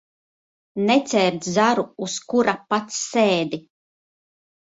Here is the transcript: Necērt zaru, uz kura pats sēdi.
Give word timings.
Necērt 0.87 1.49
zaru, 1.57 1.83
uz 2.07 2.15
kura 2.33 2.55
pats 2.73 2.97
sēdi. 3.11 3.59